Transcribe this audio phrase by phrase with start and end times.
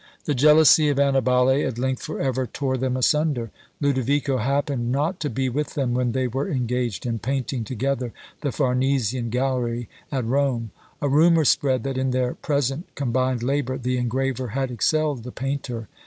[0.25, 3.51] The jealousy of Annibale at length for ever tore them asunder.
[3.79, 8.11] Lodovico happened not to be with them when they were engaged in painting together
[8.41, 10.71] the Farnesian gallery at Rome.
[11.03, 15.87] A rumour spread that in their present combined labour the engraver had excelled the painter.